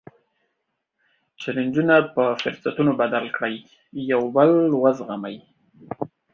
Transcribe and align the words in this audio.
جیلنجونه 1.39 1.95
په 2.13 2.23
فرصتونو 2.41 2.91
بدل 3.01 3.25
کړئ، 3.35 3.55
یو 4.11 4.21
بل 4.35 4.51
وزغمئ. 4.83 5.37